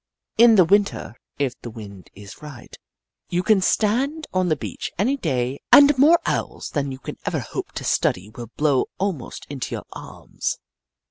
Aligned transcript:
In 0.39 0.55
the 0.55 0.65
Winter, 0.65 1.13
if 1.37 1.53
the 1.61 1.69
wind 1.69 2.09
is 2.15 2.41
right, 2.41 2.75
you 3.29 3.43
can 3.43 3.61
stand 3.61 4.25
on 4.33 4.49
the 4.49 4.55
beach 4.55 4.91
any 4.97 5.15
day 5.15 5.59
and 5.71 5.95
more 5.95 6.17
Owls 6.25 6.71
than 6.71 6.91
you 6.91 6.97
can 6.97 7.17
ever 7.27 7.39
hope 7.39 7.71
to 7.73 7.83
study 7.83 8.27
will 8.33 8.49
blow 8.57 8.87
almost 8.97 9.45
into 9.47 9.75
your 9.75 9.85
arms. 9.93 10.57